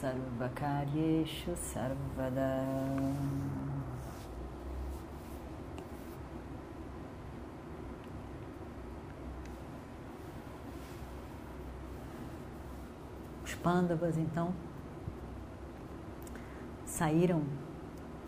[0.00, 2.66] Sarvakaryeshu Sarvada
[13.44, 14.52] Os pândavas então
[16.84, 17.44] saíram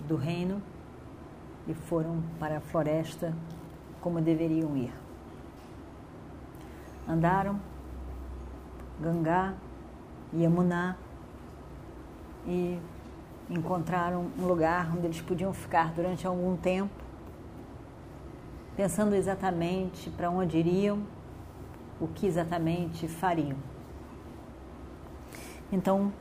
[0.06, 0.62] do reino
[1.66, 3.34] e foram para a floresta
[4.00, 4.92] como deveriam ir.
[7.08, 7.60] Andaram
[9.00, 9.54] Gangá
[10.32, 10.96] e Yamuna
[12.46, 12.80] e
[13.50, 16.94] encontraram um lugar onde eles podiam ficar durante algum tempo,
[18.76, 21.02] pensando exatamente para onde iriam,
[22.00, 23.56] o que exatamente fariam.
[25.72, 26.12] Então,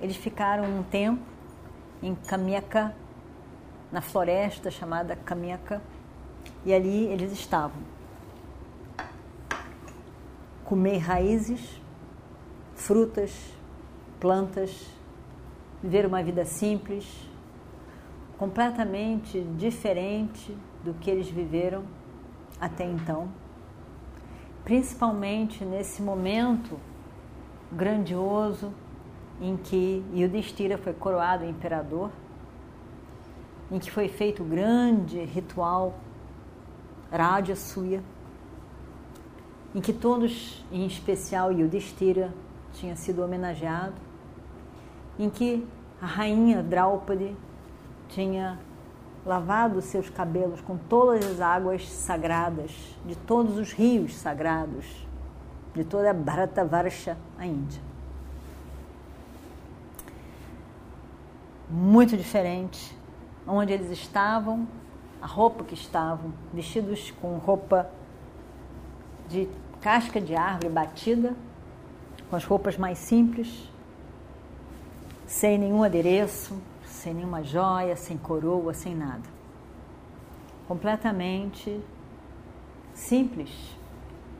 [0.00, 1.22] eles ficaram um tempo
[2.02, 2.94] em Kamyaka,
[3.90, 5.82] na floresta chamada Kamyaka,
[6.64, 7.80] e ali eles estavam.
[10.64, 11.80] Comer raízes,
[12.74, 13.32] frutas,
[14.18, 14.86] plantas,
[15.84, 17.28] viver uma vida simples,
[18.38, 21.84] completamente diferente do que eles viveram
[22.58, 23.28] até então.
[24.64, 26.80] Principalmente nesse momento
[27.70, 28.72] grandioso
[29.38, 32.10] em que Yudhishthira foi coroado imperador,
[33.70, 35.98] em que foi feito o grande ritual
[37.12, 38.02] Rajasuya,
[39.74, 42.32] em que todos, em especial Yudhishthira,
[42.72, 44.03] tinha sido homenageado,
[45.18, 45.66] em que
[46.00, 47.36] a rainha Draupadi
[48.08, 48.58] tinha
[49.24, 52.70] lavado seus cabelos com todas as águas sagradas
[53.06, 55.04] de todos os rios sagrados
[55.74, 57.82] de toda a Bharatavarsha, a Índia.
[61.68, 62.96] Muito diferente,
[63.46, 64.68] onde eles estavam,
[65.20, 67.90] a roupa que estavam, vestidos com roupa
[69.28, 69.48] de
[69.80, 71.34] casca de árvore batida,
[72.30, 73.68] com as roupas mais simples,
[75.26, 79.22] sem nenhum adereço, sem nenhuma joia, sem coroa, sem nada.
[80.66, 81.80] Completamente
[82.94, 83.50] simples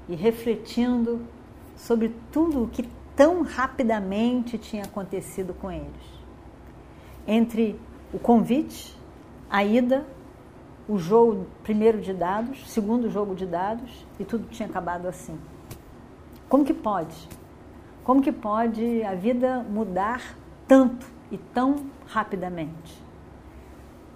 [0.09, 1.23] e refletindo
[1.77, 6.15] sobre tudo o que tão rapidamente tinha acontecido com eles.
[7.27, 7.79] Entre
[8.13, 8.97] o convite,
[9.49, 10.05] a ida,
[10.89, 15.39] o jogo primeiro de dados, segundo jogo de dados e tudo tinha acabado assim.
[16.49, 17.29] Como que pode?
[18.05, 23.03] Como que pode a vida mudar tanto e tão rapidamente?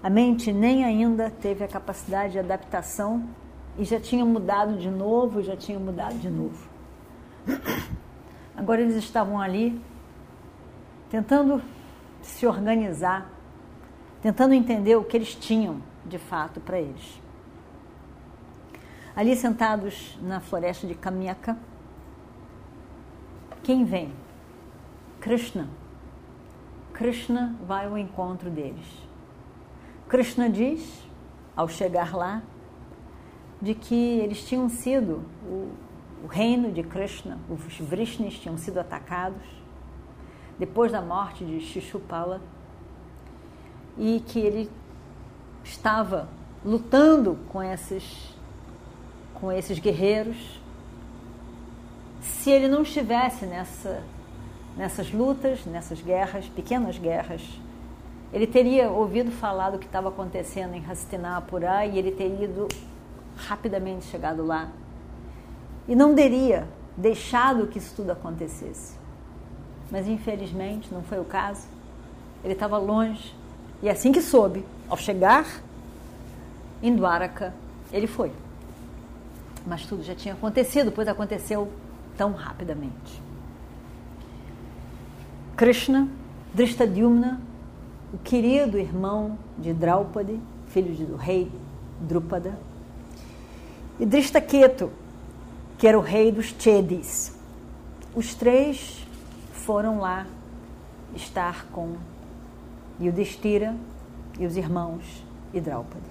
[0.03, 3.28] A mente nem ainda teve a capacidade de adaptação
[3.76, 6.69] e já tinha mudado de novo, já tinha mudado de novo.
[8.56, 9.81] Agora eles estavam ali
[11.10, 11.62] tentando
[12.22, 13.30] se organizar,
[14.20, 17.20] tentando entender o que eles tinham de fato para eles.
[19.16, 21.56] Ali sentados na floresta de Kamyaka,
[23.62, 24.12] quem vem?
[25.20, 25.69] Krishna.
[26.98, 28.84] Krishna vai ao encontro deles.
[30.09, 31.09] Krishna diz,
[31.54, 32.42] ao chegar lá,
[33.62, 35.70] de que eles tinham sido, o,
[36.25, 39.47] o reino de Krishna, os Vrishnis tinham sido atacados
[40.59, 42.41] depois da morte de Shishupala
[43.97, 44.69] e que ele
[45.62, 46.28] estava
[46.65, 48.34] lutando com esses
[49.34, 50.60] com esses guerreiros.
[52.20, 54.03] Se ele não estivesse nessa
[54.77, 57.43] nessas lutas, nessas guerras, pequenas guerras,
[58.33, 62.69] ele teria ouvido falar do que estava acontecendo em Hastinapura e ele teria ido
[63.37, 64.69] rapidamente chegado lá
[65.87, 68.99] e não teria deixado que isso tudo acontecesse.
[69.91, 71.66] Mas infelizmente não foi o caso.
[72.45, 73.34] Ele estava longe
[73.83, 75.47] e assim que soube, ao chegar
[76.83, 77.54] em Dwaraka,
[77.91, 78.31] ele foi.
[79.66, 81.72] Mas tudo já tinha acontecido, pois aconteceu
[82.16, 83.28] tão rapidamente.
[85.59, 86.09] Krishna,
[86.55, 87.41] Drishtadyumna,
[88.15, 90.39] o querido irmão de Draupadi,
[90.69, 91.51] filho do rei
[92.01, 92.57] Drupada,
[93.99, 94.89] e Drishtaketu,
[95.77, 97.37] que era o rei dos Chedis.
[98.15, 99.05] Os três
[99.51, 100.28] foram lá
[101.16, 101.97] estar com
[103.01, 103.75] Yudhishthira
[104.39, 106.07] e os irmãos e Draupadi.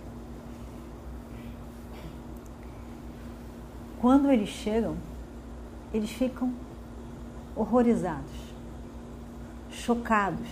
[4.01, 4.97] Quando eles chegam,
[5.93, 6.51] eles ficam
[7.55, 8.46] horrorizados
[9.87, 10.49] chocados,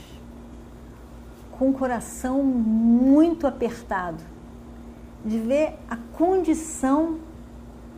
[1.52, 4.24] com o coração muito apertado,
[5.26, 7.20] de ver a condição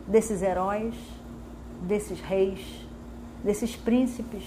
[0.04, 0.96] desses heróis,
[1.82, 2.84] desses reis,
[3.44, 4.42] desses príncipes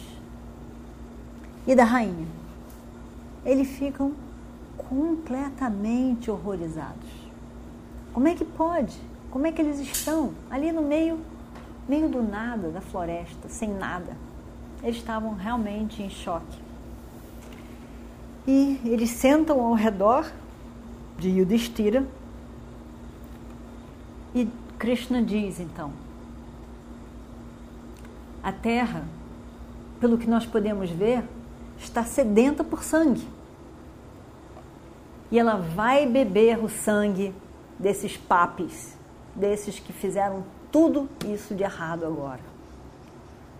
[1.65, 2.27] e da rainha.
[3.45, 4.11] Eles ficam
[4.77, 7.09] completamente horrorizados.
[8.13, 8.99] Como é que pode?
[9.29, 11.21] Como é que eles estão ali no meio,
[11.87, 14.17] meio do nada, da floresta, sem nada?
[14.83, 16.70] Eles estavam realmente em choque.
[18.47, 20.31] E eles sentam ao redor
[21.17, 22.05] de Yudhishthira
[24.33, 24.47] e
[24.79, 25.91] Krishna diz então:
[28.41, 29.03] a terra,
[29.99, 31.23] pelo que nós podemos ver,
[31.77, 33.27] está sedenta por sangue.
[35.29, 37.33] E ela vai beber o sangue
[37.77, 38.97] desses papis,
[39.35, 42.41] desses que fizeram tudo isso de errado agora.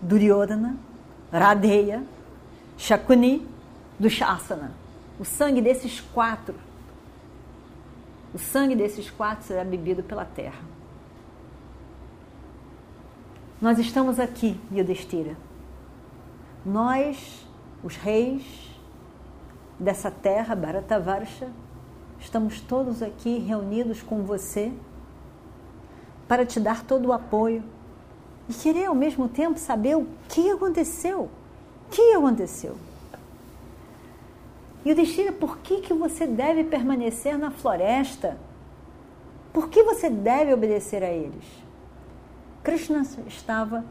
[0.01, 0.75] Duryodhana,
[1.31, 2.04] Radeya,
[2.77, 3.48] Shakuni,
[4.01, 4.71] Dushasana.
[5.19, 6.56] O sangue desses quatro,
[8.33, 10.63] o sangue desses quatro será bebido pela terra.
[13.62, 15.38] Nós estamos aqui, Yudhishthira.
[16.65, 17.45] Nós,
[17.83, 18.44] os reis
[19.80, 21.50] dessa terra, Bharatavarsha,
[22.19, 24.74] estamos todos aqui reunidos com você
[26.27, 27.63] para te dar todo o apoio
[28.50, 31.30] e querer ao mesmo tempo saber o que aconteceu.
[31.86, 32.75] O que aconteceu?
[34.83, 38.38] E o destino, por que, que você deve permanecer na floresta?
[39.54, 41.45] Por que você deve obedecer a eles?
[42.63, 43.86] Krishna estava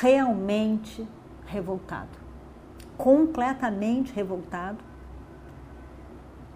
[0.00, 1.06] realmente
[1.46, 2.10] revoltado,
[2.96, 4.78] completamente revoltado,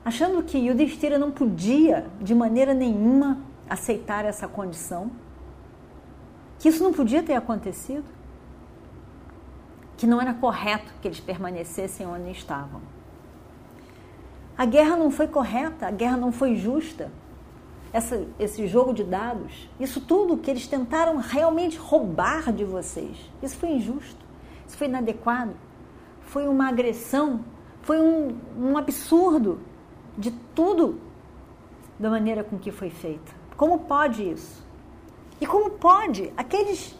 [0.05, 5.11] achando que Yudhishthira não podia de maneira nenhuma aceitar essa condição,
[6.58, 8.05] que isso não podia ter acontecido,
[9.96, 12.81] que não era correto que eles permanecessem onde estavam.
[14.56, 17.11] A guerra não foi correta, a guerra não foi justa.
[17.93, 23.56] Essa, esse jogo de dados, isso tudo que eles tentaram realmente roubar de vocês, isso
[23.56, 24.23] foi injusto,
[24.67, 25.55] isso foi inadequado,
[26.20, 27.43] foi uma agressão,
[27.82, 29.61] foi um, um absurdo
[30.19, 31.00] de tudo
[31.99, 33.32] da maneira com que foi feita.
[33.56, 34.67] Como pode isso?
[35.41, 36.94] E como pode aqueles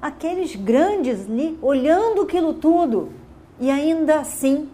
[0.00, 3.10] aqueles grandes ali olhando aquilo tudo
[3.58, 4.68] e ainda assim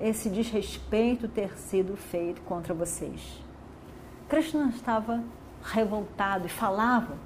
[0.00, 3.42] esse desrespeito ter sido feito contra vocês?
[4.28, 5.22] Krishna estava
[5.62, 7.16] revoltado e falava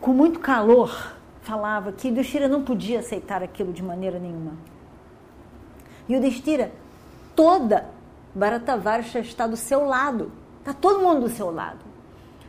[0.00, 4.52] com muito calor, falava que Yudhishthira não podia aceitar aquilo de maneira nenhuma.
[6.08, 6.72] E Yudhishthira,
[7.36, 7.90] toda
[8.34, 10.32] Bharatavarsha está do seu lado.
[10.60, 11.84] Está todo mundo do seu lado.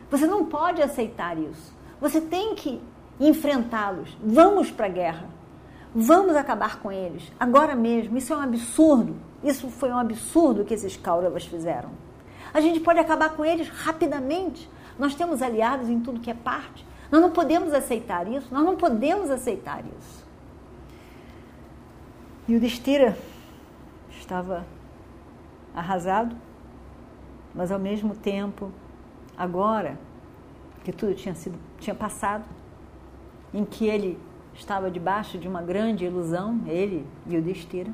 [0.09, 1.73] Você não pode aceitar isso.
[1.99, 2.81] Você tem que
[3.19, 4.17] enfrentá-los.
[4.23, 5.29] Vamos para a guerra.
[5.93, 7.31] Vamos acabar com eles.
[7.39, 8.17] Agora mesmo.
[8.17, 9.15] Isso é um absurdo.
[9.43, 11.89] Isso foi um absurdo que esses Kauravas fizeram.
[12.53, 14.69] A gente pode acabar com eles rapidamente.
[14.97, 16.85] Nós temos aliados em tudo que é parte.
[17.11, 18.47] Nós não podemos aceitar isso.
[18.53, 20.25] Nós não podemos aceitar isso.
[22.47, 23.17] E o Destira
[24.11, 24.65] estava
[25.73, 26.35] arrasado
[27.53, 28.71] mas ao mesmo tempo,
[29.37, 29.97] agora
[30.83, 32.45] que tudo tinha sido tinha passado,
[33.53, 34.17] em que ele
[34.53, 37.91] estava debaixo de uma grande ilusão, ele e o Destira,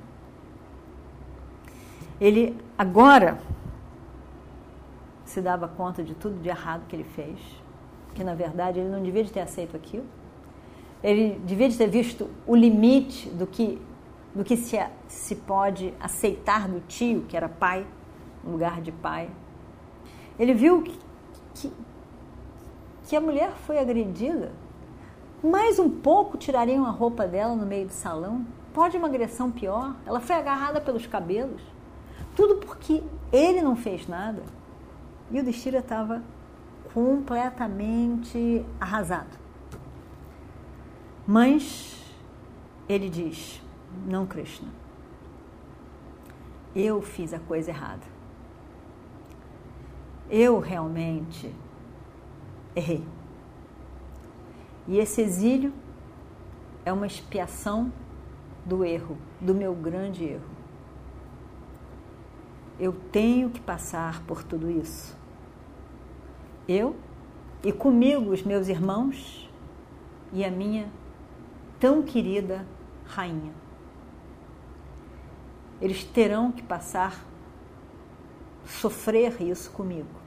[2.20, 3.40] ele agora
[5.24, 7.40] se dava conta de tudo de errado que ele fez,
[8.16, 10.06] que na verdade ele não devia de ter aceito aquilo.
[11.04, 13.80] Ele devia de ter visto o limite do que
[14.34, 17.88] do que se, se pode aceitar do tio, que era pai,
[18.44, 19.32] no lugar de pai,
[20.38, 21.00] ele viu que,
[21.56, 21.74] que,
[23.08, 24.52] que a mulher foi agredida.
[25.44, 28.46] Mais um pouco tirariam a roupa dela no meio do salão.
[28.74, 29.96] Pode uma agressão pior.
[30.06, 31.62] Ela foi agarrada pelos cabelos.
[32.36, 34.44] Tudo porque ele não fez nada.
[35.32, 36.22] E o Destira estava
[36.94, 39.38] completamente arrasado.
[41.26, 41.96] Mas
[42.88, 43.62] ele diz:
[44.06, 44.70] Não, Krishna,
[46.76, 48.18] eu fiz a coisa errada
[50.30, 51.54] eu realmente
[52.76, 53.04] errei.
[54.88, 55.74] E esse exílio
[56.86, 57.92] é uma expiação
[58.66, 60.58] do erro, do meu grande erro.
[62.80, 65.18] Eu tenho que passar por tudo isso.
[66.68, 66.96] Eu
[67.64, 69.50] e comigo os meus irmãos
[70.32, 70.90] e a minha
[71.80, 72.66] tão querida
[73.06, 73.54] rainha.
[75.82, 77.26] Eles terão que passar
[78.66, 80.27] sofrer isso comigo.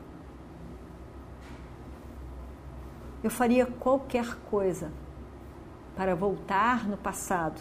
[3.22, 4.90] Eu faria qualquer coisa
[5.94, 7.60] para voltar no passado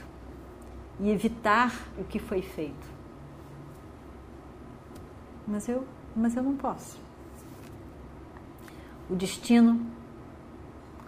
[1.00, 2.88] e evitar o que foi feito.
[5.48, 5.86] Mas eu,
[6.16, 7.00] mas eu não posso.
[9.10, 9.86] O destino,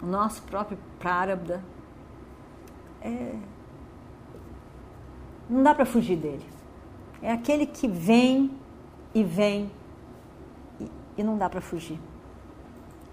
[0.02, 1.62] o nosso próprio prarabdha,
[3.00, 3.34] é,
[5.48, 6.46] não dá para fugir dele.
[7.22, 8.50] É aquele que vem
[9.14, 9.70] e vem
[10.80, 11.98] e, e não dá para fugir.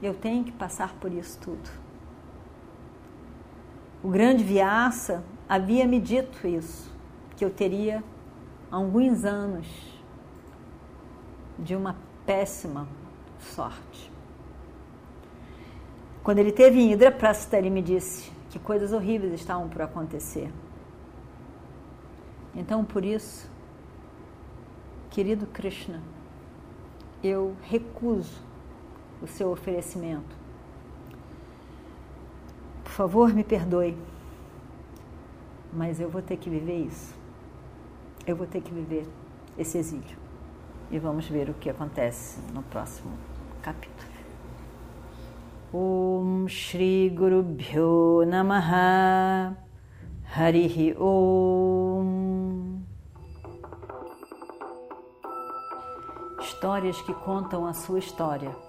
[0.02, 1.70] Eu tenho que passar por isso tudo.
[4.02, 6.90] O grande Vyasa havia me dito isso,
[7.36, 8.02] que eu teria
[8.72, 9.68] alguns anos
[11.58, 12.88] de uma péssima
[13.40, 14.10] sorte.
[16.24, 20.52] Quando ele teve em Indraprastha, ele me disse que coisas horríveis estavam por acontecer.
[22.56, 23.50] Então, por isso,
[25.10, 26.02] querido Krishna,
[27.24, 28.49] eu recuso
[29.22, 30.38] o seu oferecimento.
[32.84, 33.98] Por favor, me perdoe,
[35.74, 37.16] mas eu vou ter que viver isso.
[38.26, 39.08] Eu vou ter que viver
[39.58, 40.18] esse exílio.
[40.92, 43.12] E vamos ver o que acontece no próximo
[43.62, 44.10] capítulo.
[45.72, 49.56] Om Shri Guru Bhyo Namaha
[50.36, 52.80] Harihi Om
[56.42, 58.69] Histórias que contam a sua história